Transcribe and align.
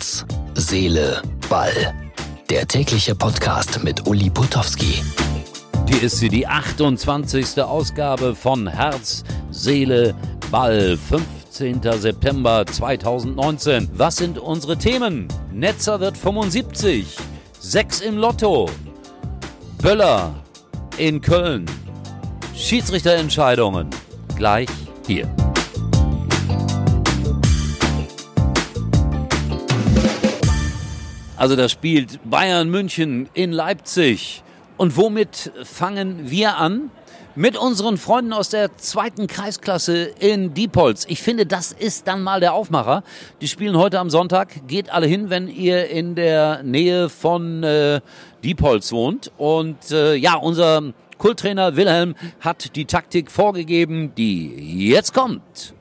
Herz, 0.00 0.24
Seele, 0.54 1.20
Ball. 1.50 1.94
Der 2.48 2.66
tägliche 2.66 3.14
Podcast 3.14 3.84
mit 3.84 4.08
Uli 4.08 4.30
Putowski. 4.30 5.02
Hier 5.90 6.02
ist 6.04 6.16
sie, 6.16 6.30
die 6.30 6.46
28. 6.46 7.60
Ausgabe 7.60 8.34
von 8.34 8.66
Herz, 8.66 9.24
Seele, 9.50 10.14
Ball. 10.50 10.96
15. 10.96 11.82
September 11.98 12.64
2019. 12.64 13.90
Was 13.92 14.16
sind 14.16 14.38
unsere 14.38 14.78
Themen? 14.78 15.28
Netzer 15.52 16.00
wird 16.00 16.16
75. 16.16 17.18
6 17.58 18.00
im 18.00 18.16
Lotto. 18.16 18.70
Böller 19.82 20.34
in 20.96 21.20
Köln. 21.20 21.66
Schiedsrichterentscheidungen. 22.56 23.90
Gleich 24.34 24.70
hier. 25.06 25.28
Also 31.40 31.56
da 31.56 31.70
spielt 31.70 32.20
Bayern 32.28 32.68
München 32.68 33.26
in 33.32 33.50
Leipzig. 33.50 34.42
Und 34.76 34.98
womit 34.98 35.50
fangen 35.64 36.30
wir 36.30 36.58
an? 36.58 36.90
Mit 37.34 37.56
unseren 37.56 37.96
Freunden 37.96 38.34
aus 38.34 38.50
der 38.50 38.76
zweiten 38.76 39.26
Kreisklasse 39.26 40.02
in 40.18 40.52
Diepholz. 40.52 41.06
Ich 41.08 41.22
finde, 41.22 41.46
das 41.46 41.72
ist 41.72 42.06
dann 42.06 42.22
mal 42.22 42.40
der 42.40 42.52
Aufmacher. 42.52 43.04
Die 43.40 43.48
spielen 43.48 43.78
heute 43.78 44.00
am 44.00 44.10
Sonntag. 44.10 44.68
Geht 44.68 44.92
alle 44.92 45.06
hin, 45.06 45.30
wenn 45.30 45.48
ihr 45.48 45.88
in 45.88 46.14
der 46.14 46.62
Nähe 46.62 47.08
von 47.08 47.62
äh, 47.62 48.02
Diepholz 48.44 48.92
wohnt. 48.92 49.32
Und 49.38 49.92
äh, 49.92 50.16
ja, 50.16 50.34
unser 50.34 50.92
Kulttrainer 51.16 51.74
Wilhelm 51.74 52.16
hat 52.40 52.76
die 52.76 52.84
Taktik 52.84 53.30
vorgegeben, 53.30 54.14
die 54.14 54.90
jetzt 54.90 55.14
kommt. 55.14 55.72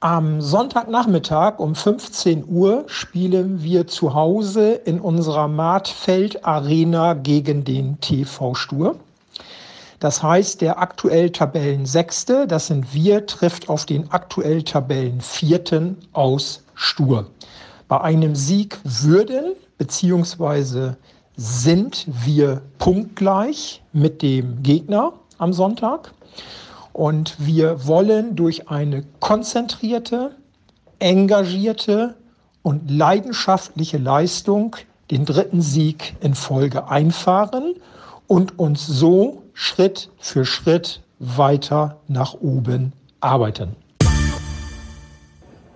Am 0.00 0.42
Sonntagnachmittag 0.42 1.58
um 1.58 1.74
15 1.74 2.44
Uhr 2.46 2.84
spielen 2.86 3.62
wir 3.62 3.86
zu 3.86 4.12
Hause 4.12 4.72
in 4.72 5.00
unserer 5.00 5.48
Martfeld 5.48 6.44
Arena 6.44 7.14
gegen 7.14 7.64
den 7.64 7.98
TV 8.02 8.54
Stur. 8.54 8.96
Das 9.98 10.22
heißt, 10.22 10.60
der 10.60 10.78
aktuell 10.78 11.30
Tabellensechste, 11.30 12.46
das 12.46 12.66
sind 12.66 12.92
wir, 12.92 13.24
trifft 13.24 13.70
auf 13.70 13.86
den 13.86 14.10
aktuell 14.10 14.62
Tabellenvierten 14.62 15.96
aus 16.12 16.62
Stur. 16.74 17.28
Bei 17.88 17.98
einem 18.02 18.36
Sieg 18.36 18.78
würden 18.84 19.54
bzw. 19.78 20.90
sind 21.38 22.04
wir 22.06 22.60
punktgleich 22.76 23.82
mit 23.94 24.20
dem 24.20 24.62
Gegner 24.62 25.14
am 25.38 25.54
Sonntag. 25.54 26.12
Und 26.96 27.36
wir 27.38 27.86
wollen 27.86 28.36
durch 28.36 28.70
eine 28.70 29.04
konzentrierte, 29.20 30.34
engagierte 30.98 32.14
und 32.62 32.90
leidenschaftliche 32.90 33.98
Leistung 33.98 34.76
den 35.10 35.26
dritten 35.26 35.60
Sieg 35.60 36.16
in 36.20 36.34
Folge 36.34 36.88
einfahren 36.88 37.74
und 38.28 38.58
uns 38.58 38.86
so 38.86 39.42
Schritt 39.52 40.08
für 40.16 40.46
Schritt 40.46 41.02
weiter 41.18 41.98
nach 42.08 42.32
oben 42.32 42.94
arbeiten. 43.20 43.76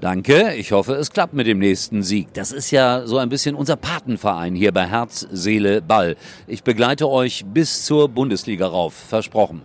Danke, 0.00 0.54
ich 0.54 0.72
hoffe, 0.72 0.94
es 0.94 1.10
klappt 1.10 1.34
mit 1.34 1.46
dem 1.46 1.58
nächsten 1.58 2.02
Sieg. 2.02 2.32
Das 2.32 2.50
ist 2.50 2.70
ja 2.70 3.06
so 3.06 3.18
ein 3.18 3.28
bisschen 3.28 3.56
unser 3.56 3.76
Patenverein 3.76 4.54
hier 4.54 4.72
bei 4.72 4.86
Herz, 4.86 5.28
Seele, 5.30 5.82
Ball. 5.82 6.16
Ich 6.46 6.64
begleite 6.64 7.10
euch 7.10 7.44
bis 7.44 7.84
zur 7.84 8.08
Bundesliga 8.08 8.66
rauf, 8.66 8.94
versprochen. 8.94 9.60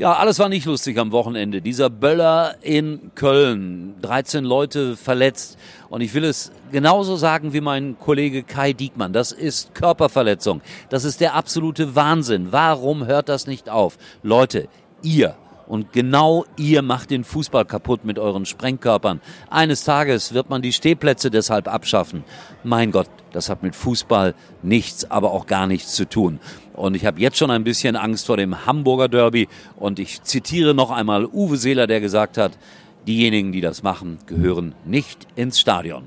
Ja, 0.00 0.14
alles 0.14 0.38
war 0.38 0.48
nicht 0.48 0.64
lustig 0.64 0.96
am 0.98 1.12
Wochenende. 1.12 1.60
Dieser 1.60 1.90
Böller 1.90 2.54
in 2.62 3.10
Köln, 3.14 3.96
13 4.00 4.46
Leute 4.46 4.96
verletzt. 4.96 5.58
Und 5.90 6.00
ich 6.00 6.14
will 6.14 6.24
es 6.24 6.52
genauso 6.72 7.16
sagen 7.16 7.52
wie 7.52 7.60
mein 7.60 7.98
Kollege 7.98 8.42
Kai 8.42 8.72
Diekmann. 8.72 9.12
Das 9.12 9.30
ist 9.30 9.74
Körperverletzung. 9.74 10.62
Das 10.88 11.04
ist 11.04 11.20
der 11.20 11.34
absolute 11.34 11.96
Wahnsinn. 11.96 12.48
Warum 12.50 13.04
hört 13.04 13.28
das 13.28 13.46
nicht 13.46 13.68
auf? 13.68 13.98
Leute, 14.22 14.68
ihr 15.02 15.36
und 15.70 15.92
genau 15.92 16.44
ihr 16.56 16.82
macht 16.82 17.10
den 17.10 17.22
Fußball 17.22 17.64
kaputt 17.64 18.04
mit 18.04 18.18
euren 18.18 18.44
Sprengkörpern. 18.44 19.20
Eines 19.50 19.84
Tages 19.84 20.34
wird 20.34 20.50
man 20.50 20.62
die 20.62 20.72
Stehplätze 20.72 21.30
deshalb 21.30 21.72
abschaffen. 21.72 22.24
Mein 22.64 22.90
Gott, 22.90 23.06
das 23.32 23.48
hat 23.48 23.62
mit 23.62 23.76
Fußball 23.76 24.34
nichts, 24.64 25.08
aber 25.08 25.30
auch 25.30 25.46
gar 25.46 25.68
nichts 25.68 25.94
zu 25.94 26.08
tun. 26.08 26.40
Und 26.72 26.96
ich 26.96 27.06
habe 27.06 27.20
jetzt 27.20 27.38
schon 27.38 27.52
ein 27.52 27.62
bisschen 27.62 27.94
Angst 27.94 28.26
vor 28.26 28.36
dem 28.36 28.66
Hamburger 28.66 29.08
Derby. 29.08 29.46
Und 29.76 30.00
ich 30.00 30.24
zitiere 30.24 30.74
noch 30.74 30.90
einmal 30.90 31.24
Uwe 31.24 31.56
Seeler, 31.56 31.86
der 31.86 32.00
gesagt 32.00 32.36
hat, 32.36 32.58
diejenigen, 33.06 33.52
die 33.52 33.60
das 33.60 33.84
machen, 33.84 34.18
gehören 34.26 34.74
nicht 34.84 35.28
ins 35.36 35.60
Stadion. 35.60 36.02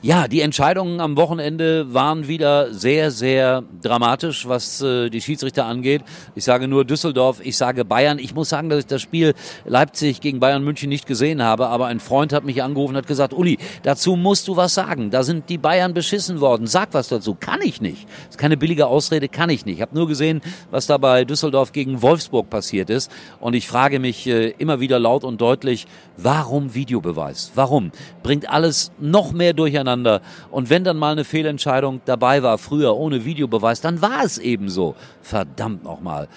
Ja, 0.00 0.28
die 0.28 0.42
Entscheidungen 0.42 1.00
am 1.00 1.16
Wochenende 1.16 1.92
waren 1.92 2.28
wieder 2.28 2.72
sehr, 2.72 3.10
sehr 3.10 3.64
dramatisch, 3.82 4.46
was 4.46 4.80
äh, 4.80 5.10
die 5.10 5.20
Schiedsrichter 5.20 5.64
angeht. 5.64 6.02
Ich 6.36 6.44
sage 6.44 6.68
nur 6.68 6.84
Düsseldorf, 6.84 7.40
ich 7.42 7.56
sage 7.56 7.84
Bayern. 7.84 8.20
Ich 8.20 8.32
muss 8.32 8.48
sagen, 8.48 8.68
dass 8.68 8.78
ich 8.78 8.86
das 8.86 9.02
Spiel 9.02 9.34
Leipzig 9.66 10.20
gegen 10.20 10.38
Bayern 10.38 10.62
München 10.62 10.88
nicht 10.88 11.08
gesehen 11.08 11.42
habe, 11.42 11.66
aber 11.66 11.86
ein 11.86 11.98
Freund 11.98 12.32
hat 12.32 12.44
mich 12.44 12.62
angerufen 12.62 12.92
und 12.92 12.98
hat 12.98 13.08
gesagt, 13.08 13.34
Uli, 13.34 13.58
dazu 13.82 14.14
musst 14.14 14.46
du 14.46 14.54
was 14.54 14.72
sagen. 14.72 15.10
Da 15.10 15.24
sind 15.24 15.48
die 15.48 15.58
Bayern 15.58 15.94
beschissen 15.94 16.40
worden. 16.40 16.68
Sag 16.68 16.94
was 16.94 17.08
dazu. 17.08 17.34
Kann 17.34 17.60
ich 17.60 17.80
nicht. 17.80 18.04
Das 18.04 18.36
ist 18.36 18.38
keine 18.38 18.56
billige 18.56 18.86
Ausrede, 18.86 19.28
kann 19.28 19.50
ich 19.50 19.66
nicht. 19.66 19.78
Ich 19.78 19.82
habe 19.82 19.96
nur 19.96 20.06
gesehen, 20.06 20.42
was 20.70 20.86
da 20.86 20.98
bei 20.98 21.24
Düsseldorf 21.24 21.72
gegen 21.72 22.02
Wolfsburg 22.02 22.48
passiert 22.50 22.88
ist. 22.88 23.10
Und 23.40 23.54
ich 23.54 23.66
frage 23.66 23.98
mich 23.98 24.28
äh, 24.28 24.50
immer 24.58 24.78
wieder 24.78 25.00
laut 25.00 25.24
und 25.24 25.40
deutlich, 25.40 25.88
warum 26.16 26.76
Videobeweis? 26.76 27.50
Warum? 27.56 27.90
Bringt 28.22 28.48
alles 28.48 28.92
noch 29.00 29.32
mehr 29.32 29.54
durcheinander 29.54 29.87
miteinander. 29.88 30.20
Und 30.50 30.70
wenn 30.70 30.84
dann 30.84 30.96
mal 30.96 31.12
eine 31.12 31.24
Fehlentscheidung 31.24 32.00
dabei 32.04 32.42
war, 32.42 32.58
früher 32.58 32.96
ohne 32.96 33.24
Videobeweis, 33.24 33.80
dann 33.80 34.02
war 34.02 34.24
es 34.24 34.38
eben 34.38 34.68
so. 34.68 34.94
Verdammt 35.22 35.84
nochmal. 35.84 36.28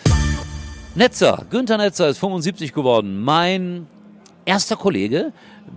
Netzer, 0.95 1.45
Günther 1.49 1.77
Netzer 1.77 2.09
ist 2.09 2.17
75 2.17 2.73
geworden. 2.73 3.21
Mein 3.21 3.87
erster 4.51 4.75
Kollege, 4.75 5.31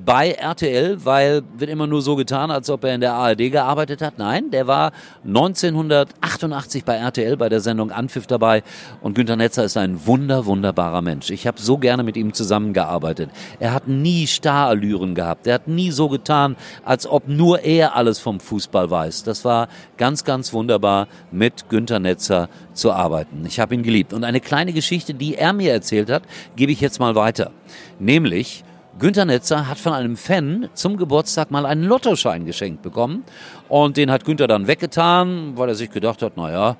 bei 0.05 0.33
RTL, 0.33 1.05
weil 1.05 1.43
wird 1.57 1.71
immer 1.71 1.87
nur 1.87 2.03
so 2.03 2.17
getan, 2.17 2.51
als 2.51 2.69
ob 2.69 2.83
er 2.83 2.95
in 2.97 3.01
der 3.01 3.15
ARD 3.15 3.53
gearbeitet 3.53 4.03
hat. 4.03 4.19
Nein, 4.19 4.51
der 4.51 4.67
war 4.67 4.91
1988 5.25 6.85
bei 6.85 6.97
RTL 6.97 7.37
bei 7.37 7.49
der 7.49 7.61
Sendung 7.61 7.93
Anpfiff 7.93 8.27
dabei 8.27 8.65
und 9.01 9.15
Günter 9.15 9.37
Netzer 9.37 9.65
ist 9.65 9.77
ein 9.77 10.05
wunder, 10.07 10.47
wunderbarer 10.47 11.03
Mensch. 11.03 11.31
Ich 11.31 11.47
habe 11.47 11.61
so 11.61 11.79
gerne 11.79 12.03
mit 12.03 12.17
ihm 12.17 12.35
zusammengearbeitet. 12.35 13.31
Er 13.61 13.73
hat 13.73 13.87
nie 13.87 14.27
Starallüren 14.27 15.15
gehabt. 15.15 15.47
Er 15.47 15.55
hat 15.55 15.69
nie 15.69 15.93
so 15.93 16.09
getan, 16.09 16.57
als 16.85 17.07
ob 17.07 17.29
nur 17.29 17.61
er 17.61 17.95
alles 17.95 18.19
vom 18.19 18.41
Fußball 18.41 18.91
weiß. 18.91 19.23
Das 19.23 19.45
war 19.45 19.69
ganz, 19.97 20.25
ganz 20.25 20.53
wunderbar, 20.53 21.07
mit 21.31 21.69
Günter 21.69 22.01
Netzer 22.01 22.49
zu 22.73 22.93
arbeiten. 22.93 23.45
Ich 23.47 23.61
habe 23.61 23.75
ihn 23.75 23.85
geliebt. 23.85 24.13
Und 24.13 24.25
eine 24.25 24.41
kleine 24.41 24.73
Geschichte, 24.73 25.15
die 25.15 25.37
er 25.37 25.53
mir 25.53 25.73
erzählt 25.73 26.11
hat, 26.11 26.25
gebe 26.57 26.73
ich 26.73 26.81
jetzt 26.81 26.99
mal 26.99 27.15
weiter. 27.15 27.53
Nämlich, 27.99 28.65
Günter 28.99 29.25
Netzer 29.25 29.69
hat 29.69 29.79
von 29.79 29.93
einem 29.93 30.17
Fan 30.17 30.69
zum 30.75 30.97
Geburtstag 30.97 31.51
mal 31.51 31.67
einen 31.67 31.85
Lottoschein 31.85 32.47
geschenkt 32.47 32.83
bekommen. 32.83 33.25
Und 33.69 33.97
den 33.97 34.11
hat 34.11 34.25
Günter 34.25 34.47
dann 34.47 34.69
weggetan, 34.69 35.57
weil 35.57 35.69
er 35.69 35.75
sich 35.75 35.91
gedacht 35.91 36.23
hat, 36.23 36.37
naja, 36.37 36.77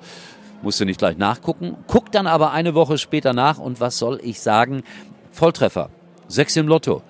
musste 0.61 0.85
nicht 0.85 0.99
gleich 0.99 1.17
nachgucken. 1.17 1.75
Guckt 1.87 2.15
dann 2.15 2.25
aber 2.25 2.51
eine 2.51 2.73
Woche 2.73 2.97
später 2.97 3.33
nach 3.33 3.57
und 3.57 3.81
was 3.81 3.97
soll 3.97 4.19
ich 4.23 4.39
sagen? 4.39 4.83
Volltreffer. 5.31 5.89
Sechs 6.27 6.55
im 6.55 6.67
Lotto. 6.67 7.01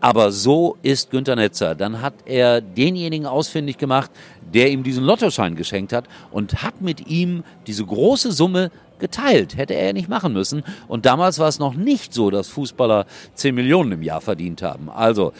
Aber 0.00 0.32
so 0.32 0.76
ist 0.82 1.10
Günter 1.10 1.36
Netzer. 1.36 1.74
Dann 1.74 2.02
hat 2.02 2.14
er 2.26 2.60
denjenigen 2.60 3.26
ausfindig 3.26 3.78
gemacht, 3.78 4.10
der 4.54 4.70
ihm 4.70 4.82
diesen 4.82 5.04
Lottoschein 5.04 5.56
geschenkt 5.56 5.92
hat 5.92 6.06
und 6.30 6.62
hat 6.62 6.80
mit 6.80 7.08
ihm 7.08 7.44
diese 7.66 7.84
große 7.84 8.32
Summe 8.32 8.70
geteilt. 8.98 9.56
Hätte 9.56 9.74
er 9.74 9.92
nicht 9.92 10.08
machen 10.08 10.32
müssen. 10.32 10.62
Und 10.88 11.04
damals 11.04 11.38
war 11.38 11.48
es 11.48 11.58
noch 11.58 11.74
nicht 11.74 12.14
so, 12.14 12.30
dass 12.30 12.48
Fußballer 12.48 13.06
10 13.34 13.54
Millionen 13.54 13.92
im 13.92 14.02
Jahr 14.02 14.20
verdient 14.20 14.62
haben. 14.62 14.88
Also, 14.88 15.32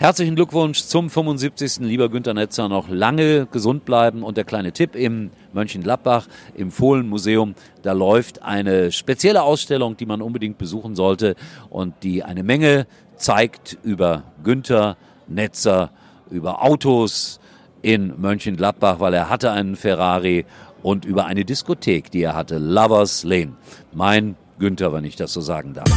Herzlichen 0.00 0.36
Glückwunsch 0.36 0.84
zum 0.84 1.10
75. 1.10 1.78
Lieber 1.80 2.08
Günter 2.08 2.32
Netzer. 2.32 2.68
Noch 2.68 2.88
lange 2.88 3.46
gesund 3.46 3.84
bleiben. 3.84 4.22
Und 4.22 4.36
der 4.36 4.44
kleine 4.44 4.70
Tipp 4.70 4.94
im 4.94 5.32
Mönchengladbach, 5.52 6.28
im 6.54 6.70
Fohlenmuseum, 6.70 7.56
da 7.82 7.94
läuft 7.94 8.40
eine 8.44 8.92
spezielle 8.92 9.42
Ausstellung, 9.42 9.96
die 9.96 10.06
man 10.06 10.22
unbedingt 10.22 10.56
besuchen 10.56 10.94
sollte 10.94 11.34
und 11.68 11.94
die 12.04 12.22
eine 12.22 12.44
Menge 12.44 12.86
zeigt 13.16 13.76
über 13.82 14.22
Günther 14.44 14.96
Netzer, 15.26 15.90
über 16.30 16.62
Autos 16.62 17.40
in 17.82 18.20
Mönchengladbach, 18.20 19.00
weil 19.00 19.14
er 19.14 19.30
hatte 19.30 19.50
einen 19.50 19.76
Ferrari 19.76 20.44
und 20.82 21.04
über 21.04 21.26
eine 21.26 21.44
Diskothek, 21.44 22.10
die 22.10 22.22
er 22.22 22.34
hatte, 22.34 22.58
Lovers 22.58 23.24
Lane. 23.24 23.52
Mein 23.92 24.36
Günther, 24.58 24.92
wenn 24.92 25.04
ich 25.04 25.16
das 25.16 25.32
so 25.32 25.40
sagen 25.40 25.74
darf. 25.74 25.88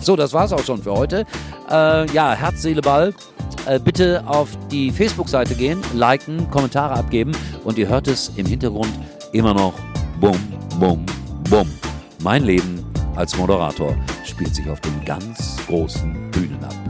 So, 0.00 0.16
das 0.16 0.32
war's 0.32 0.52
auch 0.52 0.64
schon 0.64 0.82
für 0.82 0.92
heute. 0.92 1.24
Äh, 1.70 2.10
ja, 2.12 2.34
Herz, 2.34 2.62
Seele, 2.62 2.82
Ball. 2.82 3.14
Äh, 3.66 3.78
bitte 3.78 4.22
auf 4.26 4.50
die 4.70 4.90
Facebook-Seite 4.90 5.54
gehen, 5.54 5.80
liken, 5.94 6.50
Kommentare 6.50 6.94
abgeben 6.94 7.32
und 7.64 7.78
ihr 7.78 7.88
hört 7.88 8.08
es 8.08 8.30
im 8.36 8.44
Hintergrund 8.44 8.92
immer 9.32 9.54
noch 9.54 9.72
Bum, 10.20 10.38
Bum, 10.78 11.06
Bum. 11.48 11.70
Mein 12.22 12.44
Leben 12.44 12.84
als 13.16 13.36
Moderator 13.36 13.96
spielt 14.24 14.54
sich 14.54 14.68
auf 14.68 14.80
den 14.80 15.04
ganz 15.04 15.56
großen 15.66 16.30
Bühnen 16.30 16.62
ab. 16.62 16.83